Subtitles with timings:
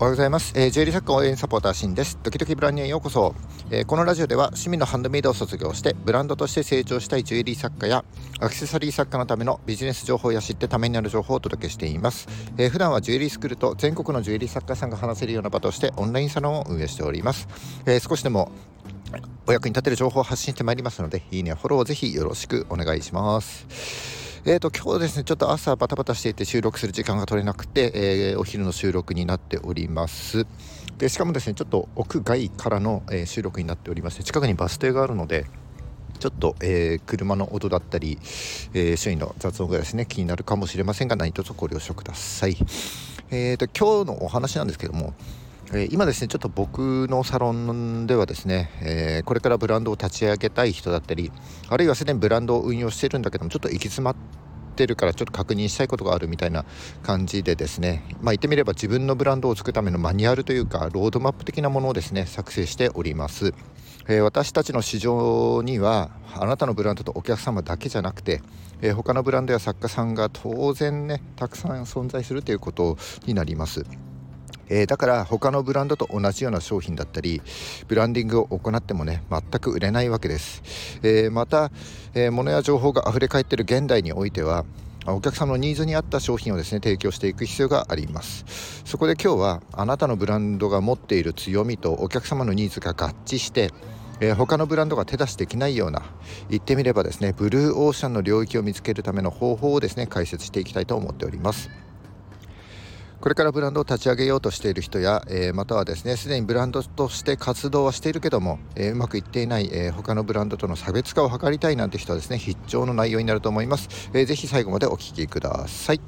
[0.00, 2.20] おはようございます、えー、ジュエリー作家応援サポーターシンです。
[2.22, 3.34] ドキドキブランニュへようこそ、
[3.72, 8.04] えー、このラジオでは趣味のハンドメイドを卒業してブランドとして成長したいジュエリー作家や
[8.38, 17.48] アクセサリー作家のためのビジネス情報や知ってためになる情報をお届けしています、えー、普段はジュエリースクールと全国のジュエリー作家さんが話せるような場としてオンラインサロンを運営しております、
[17.84, 18.52] え、少しでも
[19.48, 24.27] お役に立てる情報を発信してまいりますのでいいねフォローをぜひよろしくお願いします。
[24.44, 30.46] えーと、今日ですね、ちょっと朝バタバタしていて収録する時間が取れなくて、えー、お昼の収録になっております。
[30.96, 35.46] でしかもですね、ちょっと屋外からの、えー、収録になっておりまして、近くにバス停があるので、
[36.20, 38.18] ちょっと、えー、車の音だったり、
[38.74, 42.56] えー、周囲の雑音がですね気になるかもしれませんが何卒ご了承ください。
[43.30, 45.14] えーと今日のお話なんですけども、
[45.74, 51.30] え今ですねちょっと僕のサロンではですね、えー、これからブランドを立ち上げたい人だったり
[51.68, 54.16] あるいはすでにブランドを運用してるんだけどもちょっと行き詰まっ
[54.76, 56.64] てるからちょっと確認したいことがあるみたいな
[57.02, 63.52] 感じでですねまあ言ってみれば自分のブランドを作るためのマニュアルというかロードマップ的なものをですね作成しております、
[64.08, 68.40] え、私たちの市場にはあなたのブランドとお客様だけじゃなくて、
[68.80, 73.84] えー、他のブランドや作家さんが当然ねたくさん存在するということになります。
[74.68, 77.42] えー、だから他のブランドと同じような商品だったり
[77.86, 81.70] ブランディングを行ってもね全く売れないわけです、えー、また、
[82.14, 84.64] えー、物や情報が溢れ返っている現代においては
[85.06, 88.82] お客様のニーズに合った商品をですね提供していく必要があります。
[88.84, 93.72] そこで今日はあなたのブランドが持っている強みとお客様のニーズが合致して
[94.20, 96.02] えー、他のブランドが手出しできないような
[96.50, 101.70] 言ってみればですねブルーオーシャンの領域を見つけるための方法をですね解説していきたいと思っております。
[103.20, 116.00] これからブランドを立ち上げようとしている人や、えー、またはですねすでにブランドとして活動はしているけども、えー、うまくいっていない、えー、他のブランドとの差別化を図りたいなんて人はですね必聴の内容になると思います、えー、ぜひ最後までお聞きください。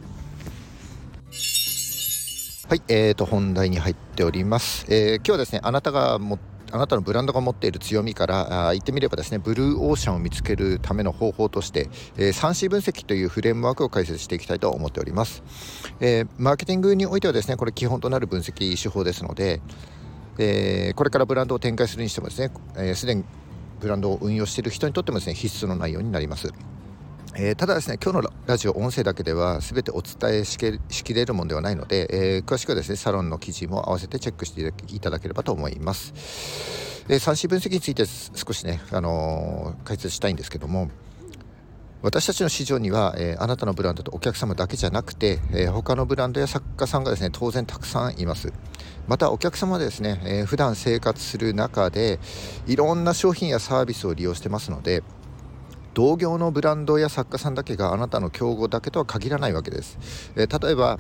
[2.69, 6.39] はい、えーと本題に入っております、えー、今日はですねあなたが持
[6.73, 15.43] あなたのブランドが持っている強みからあ言ってみればですねブルーオーシャンを見つけるための方法として、えー、3C 分析というフレームワークを解説していきたいと思っております、
[16.01, 19.61] えー、マーケティングにおいてはですねこれ基本となる分析手法ですので、
[20.39, 22.51] えー、これからブランドを展開するにしてもですね
[22.95, 23.25] すで、えー、に
[23.81, 26.53] ブランドを運用している人にとってもですね必須の内容になります。
[27.37, 40.91] えー、ただですね今日のラジオ音声だけでは全てお伝えしきれるものではないので、えー、詳しくはですねサロンの記事も合わせてチェックしていただければと思います、えー、3 C 分析について少しね、あの解説したいんですけども
[42.03, 48.55] 私たちの市場には、えあなたのブランドとお客様だけじゃなくて、え他のブランドや作家さんがですね当然たくさんいます。
[49.07, 52.19] またお客様はですね、えー、普段生活する中で
[52.67, 55.03] いろんな商品やサービスを利用してますので
[55.95, 60.99] 同業のブランドや作家さんだけがあなたの競合だけとは限らないわけです、えー、例えば、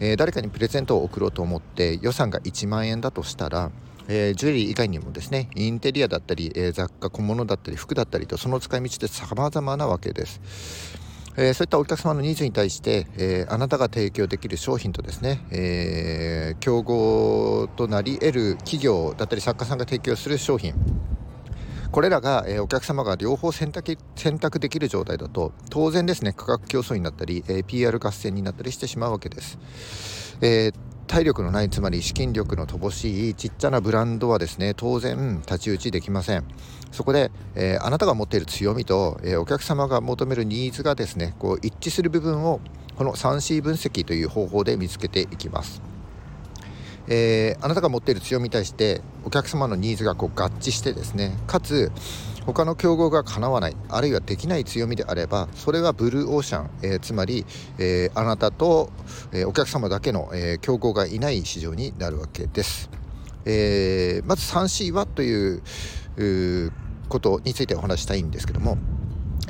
[0.00, 3.70] えー、誰かにプレゼントを贈ろうと思って予算が1万円だとしたら
[4.10, 10.40] えー、ジュエリー以外にもですねインテリアだったり、えー、雑貨小物だったり服だったりとその使い道って様々なわけです、
[11.36, 20.74] えー、そういったお客様のニーズに対して、えあなたが提供できる商品とですね、え競合となり得る企業だったり作家さんが提供する商品
[21.90, 29.58] これらが、え、お客様が両方選択選択できる状態だと当然ですね価格競争になったり、え、PR 合戦になったりしてしまうわけです、
[30.42, 30.74] えー、
[31.06, 36.44] 体力のないつまり資金力の乏しいちっちゃなブランドはですね当然太刀打ちできません。
[36.92, 42.60] そこで、えー、あなたが持っている強みと、えー、お客様が求めるニーズがですねこう一致する部分を
[42.96, 45.80] この 3C 分析という方法で見つけていきます。
[47.08, 51.90] えー、あなたが持っている強みに対してお客様のニーズがこう合致してですねかつ
[52.44, 57.44] 他の競合がかなわないあるいはできない強みであればそれはブルーオーシャン、えー、つまり、
[57.78, 58.90] えー、あなたと、
[59.32, 62.88] えお客様だけの、え競合がいない市場になるわけです、
[63.44, 65.62] えまず 3C はという
[67.08, 68.78] ことについてお話したいんですけども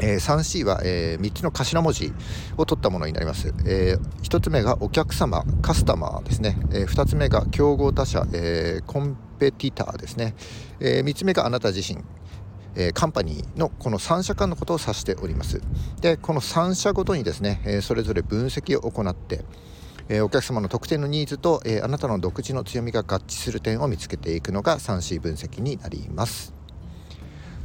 [0.00, 2.12] えー、3C は、えー、3つの頭文字
[2.56, 10.34] を取ったものになります、えー、1つ目がお客様カスタマーですね、えー、2つ目が競合他社、えー、コンペティターですね、
[10.81, 12.02] えー、3つ目があなた自身。
[12.76, 15.61] え、カンパニーのこの3社間のことを指しております。
[16.00, 19.44] でこの3社ごとにですね、え、それぞれ分析を行って、
[20.08, 26.57] え、お客様の特定のニーズと、えあなたの独自の強みが合致する点を見つけていくのが 3C 分析になります。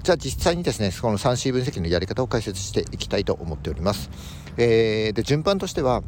[0.04, 4.10] じゃあ実際にですね、この 3C 分析のやり方を解説していきたいと思っております。
[4.58, 6.04] えー、で順番としては、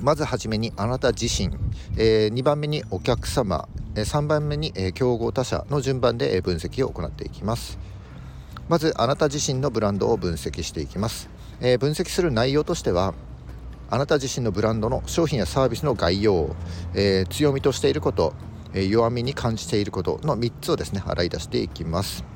[0.00, 1.54] まずはじめにあなた自身、
[1.98, 7.78] えー、2番目にお客様、えー、3番目に、えー、競合他社の順番で、えー、分析を行っていきます。
[8.70, 11.28] まずあなた自身のブランドを分析していきます。
[11.60, 13.12] えー、分析する内容としては、
[13.90, 16.56] あなた自身のブランドの商品やサービスの概要、
[16.94, 18.32] えー、強みとしていること、
[18.72, 22.35] えー、弱みに感じていることの3つをですね洗い出していきます。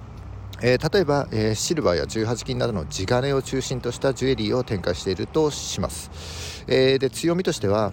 [0.62, 7.92] えー、例えば、えー、シルバーや18金などの地金を中心としたジュエリーを展開しているとします、えー、で強みとしては、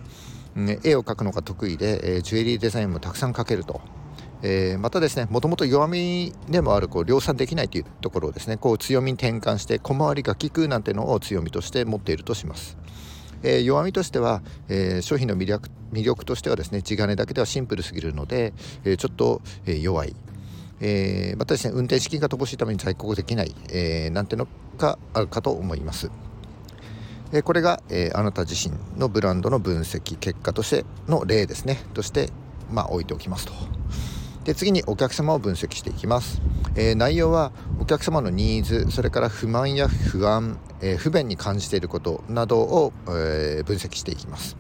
[0.56, 3.82] うん、絵を描くのが得意で、えジュエリーデザインもたくさん描けると。
[4.44, 12.78] えー、またですねもともと弱みでもあるこう量産できないというところをですねこう強みに転換して小回りが利くなんてのを強みとして持っているとします。
[13.44, 18.54] えー、弱みとしては、えー、商品の魅力魅力としてはですね地金だけではシンプルすぎるので、
[18.84, 20.16] え、ちょっと、え、弱い、
[20.80, 24.48] えー、またですね運転資金が乏しいために在庫できない、えー、なんての
[24.78, 26.12] があるかと思います。
[27.32, 32.30] えー、これが、え、あなた自身のブランドの分析結果としての例ですねとして
[32.72, 33.54] まあ置いておきますと。
[34.46, 36.42] で次にお客様を分析していきます、
[36.78, 37.52] え、内容は
[37.82, 44.56] お客様のニーズそれから不満や不安、え、不便に感じていることなどを、え、分析していきます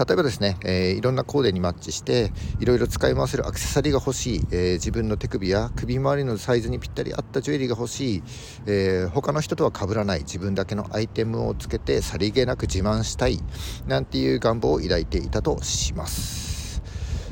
[0.00, 8.22] 例えばですね、えー、いろんなコーデにマッチしていろいろ使い回せるアクセサリーが欲しい、えー、自分の手首や首周りのサイズにぴったり合ったジュエリーが欲しい、
[8.64, 13.40] えー、他の人とは被らない自分だけのアイテムをつけてさりげなく自慢したい
[13.86, 16.80] なんていう願望を抱いていたとします。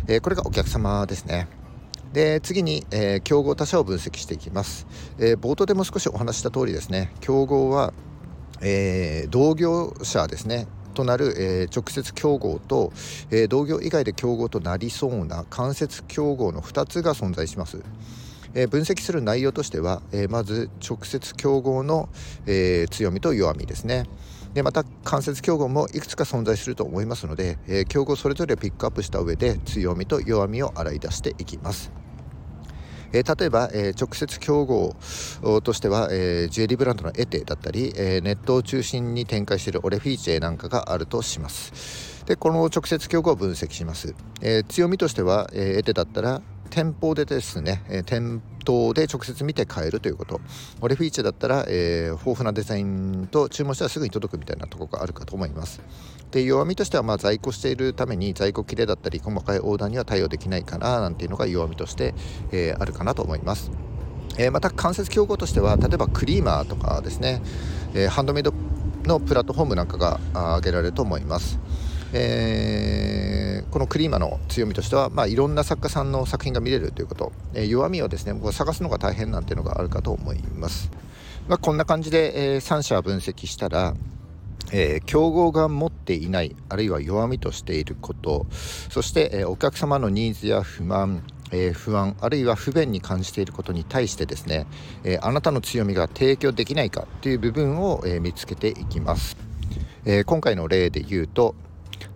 [0.06, 1.48] えこれがお客様ですね。
[2.12, 4.86] で次に、えー、競合他社を分析していきます、
[5.18, 7.92] えー、冒頭でも少しお話した通りですね競合は、
[8.62, 10.66] えー、同業者ですね。
[10.98, 12.92] となる、えー直接競合と、
[13.30, 17.78] え同業以外で競合となりそうな間接競合の2つが存在します。
[18.54, 22.08] え分析する内容としては、えまず直接競合の、
[22.46, 24.06] え強みと弱みですね。
[24.54, 31.92] でまた間接競合もいくつか存在すると思いますので、えー、競合それぞれピックアップした上で強みと弱みを洗い出していきます。
[33.12, 34.96] えー、例えば、えー、直接競合
[35.62, 42.24] としては、えー、ジュエリーブランドのエテだったり、えネットを中心に展開しているオレフィーチェなんかがあるとします。
[42.26, 44.14] でこの直接競合を分析します。
[44.42, 50.42] え強みとしては、えエテだったら店舗でですね、え店頭で直接見て買えるということ。
[50.82, 55.80] オレフィーチェだったら、えー、豊富なデザインと注文したらすぐに届くみたいなところがあるかと思います。
[56.30, 62.14] で弱みとしてはまあ在庫しているために在庫切れだったり細かいオーダーには対応できないかななんていうのが弱みとして、
[62.52, 63.70] えー、あるかなと思います。
[64.36, 67.42] え、また間接競合としては例えばクリーマーとかですね、
[67.94, 68.52] え、ハンドメイド
[69.04, 71.58] のプラットフォームなんかが挙げられると思います、
[72.12, 80.90] えー、このクリーマの強みとしては、まあ、いろんな作家さんの作品が見れるということ、えー、弱みをですね僕は探すのが大変なんていうのがあるかと思います、
[81.48, 83.94] まあ、こんな感じで、えー、3社分析したら
[84.70, 88.46] えー、競合が持っていないあるいは弱みとしていること。
[88.90, 94.66] そして、えー、お客様のニーズや不満、えー、不安あるいは不便に感じていることに対してですね、
[95.04, 99.38] えあなたの強みが提供できないかという部分を、え見つけていきます、
[100.04, 101.54] え今回の例で言うと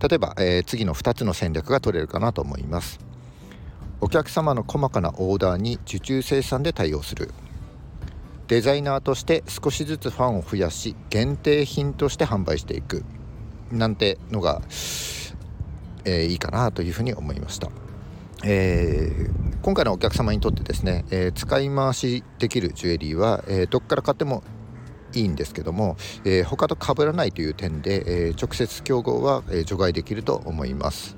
[0.03, 2.99] 例えば、えー、次の2つの戦略が取れるかなと思います。
[4.01, 7.31] お客様の細かなオーダーに受注生産で対応する。
[8.49, 13.05] デザイナーとして少しずつファンを増やし限定品として販売していく。
[13.71, 14.61] なんてのが、
[16.03, 17.69] えー、いいかなというふうに思いました、
[18.43, 24.43] えー、今回のお客様にとってですね、えー、使い回しできるジュエリーは、えどっから買っても
[25.13, 31.15] いいんですけども、えー、他と被らないという点で、えー、直接競合は、え、除外できると思います。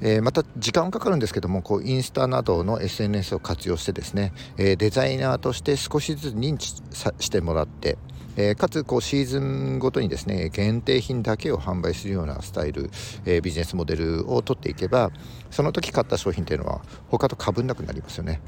[0.00, 6.74] え、また時間はかかるんですけどもこうインスタなどの SNS を活用してですね、え、デザイナーとして少しずつ認知
[7.20, 7.98] してもらって、
[8.36, 12.90] え、かつこうシーズンごとにですね限定品だけを販売するようなスタイル、
[13.26, 15.10] えビジネスモデルを取っていけば
[15.50, 18.40] その時買った商品というのは他と被んなくなりますよね。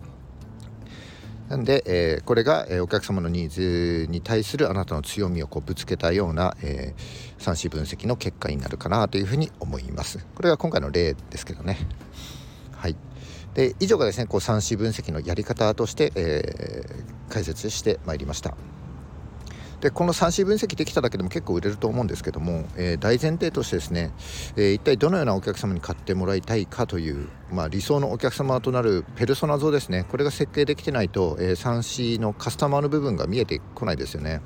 [1.48, 10.26] なんで、えー、これが、えー、お客様のニーズに対するあなたの強みをこうぶつけたような、えー、3子分析の結果になるかなというふうに思います。
[10.34, 11.78] これが今回の例ですけどね。
[12.72, 12.96] はい。
[13.54, 18.56] で以上がですねこう3子分析のやり方として、えー、解説してまいりました。
[19.84, 24.12] でこの 3C 分析できただけでも結構売れると思うんですけども、えー、大前提としてですね、
[24.56, 30.04] えー、一体どのようなお客様に買ってもらいたいかという、まあ、理想のお客様となるペルソナ像ですね。
[30.10, 34.42] これが設計できてないと、えー、3C のカスタマーの部分が見えてこないですよね。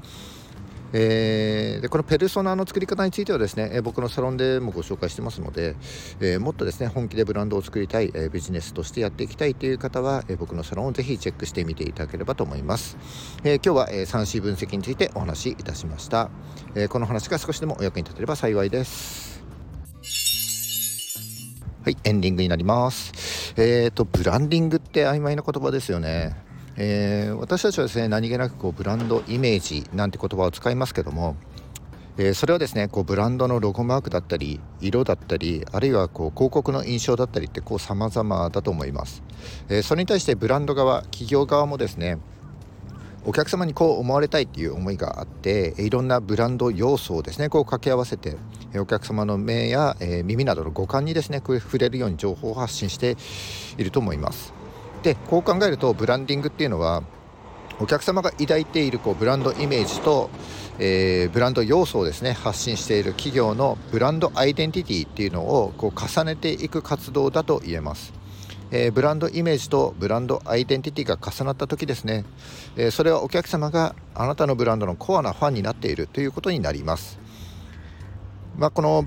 [0.93, 5.77] えー、でこのペルソナの作り方についてはですね、えー、僕のサロンでもご紹介してますので、
[6.21, 12.97] えー、もっとですね本気でブランドを作りたい、えビジネスとしてやっていきたいという方は、え僕のサロンをぜひチェックしてみていただければと思います、
[13.45, 16.31] え今日は、え 3C 分析についてお話しいたしました、
[16.75, 19.38] えこの話が少しでもお役に立てれば幸いです。
[21.89, 23.55] はいエンディングになります。
[23.57, 26.37] えっ、とブランディングって曖昧な言葉ですよね。
[26.77, 31.37] えー、私たちはですね何気なくこうブランドイメージなんて言葉を使いますけども、
[32.19, 39.23] えー、それはですねこうブランドのロゴマークだったり色だったりあるいはこう広告の印象だったりってこう様々だと思います、
[39.71, 42.19] えー、それに対してブランド側企業側もですね
[43.29, 48.39] お客様にこう思われたいっていう思いがあっていろんなブランド要素をですねこう掛け合わせて
[48.75, 53.19] お客様の目や、え、耳などの五感にですね触れるように情報を発信して
[53.77, 54.55] いると思います
[55.03, 57.03] でこう考えるとブランディングっていうのは
[57.79, 60.31] お客様が抱いているこうブランドイメージと、
[60.79, 68.15] えー、ブランド要素をですね発信している企業のブランドアイデンティティっていうのをこう重ねていく活動だと言えます。
[68.71, 72.25] えー、ブランドイメージとブランドアイデンティティが重なった時ですね、
[72.77, 77.19] えー、それはお客様があなたのブランドのコアなファンになっているということになります。
[78.57, 79.07] まあ、この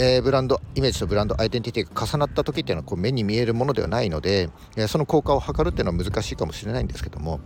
[0.00, 7.40] えー、ブランドイメージとブランドアイデンティティが重なった時っていうのはこう目に見えるものではないので、え、その効果を測るっていうのは難しいかもしれないんですけども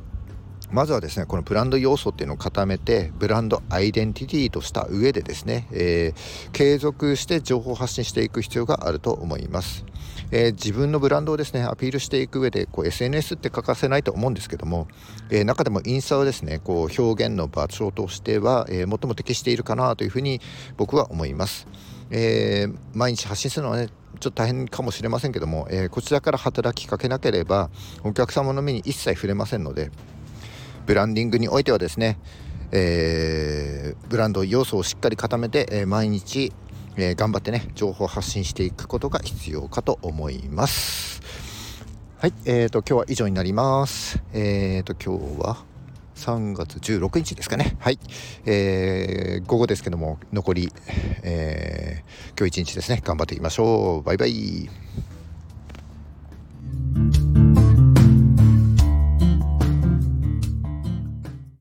[0.73, 9.85] まずはですねこのブランド要素っていうのを固めてブランドアイデンティティとした上でですね、えー、継続して情報発信していく必要があると思います。
[10.31, 14.88] えー、自分のブランドをですねアピールしていく上でこう SNS って欠かせないと思うんですけども、
[15.31, 20.41] えー、中でもインスタはですねこう表現の場所としては、えー、最も適しているかなというふうに
[20.79, 21.67] 僕は思います。
[22.11, 23.88] えー、毎日発信するのはね
[24.21, 27.71] ちょっと大変かもしれませんけども、え、こちらから働きかけなければ
[28.05, 29.91] お客様の目に一切触れませんので
[30.87, 32.19] ブランディングにおいてはですね、
[32.71, 36.53] えー、ブランド要素をしっかり固めて、えー、毎日、
[36.97, 41.23] えー、頑張ってね情報発信していくことが必要かと思います。
[42.19, 44.23] はいえーと今日は以上になります。
[44.33, 45.73] えーと今日は
[46.15, 47.77] 3月16日ですかね。
[47.81, 47.99] はい、
[48.47, 50.73] えー、午後ですけども残り、
[51.23, 54.03] えー、今日一日ですね頑張っていきましょう。
[54.03, 54.71] バイバイ。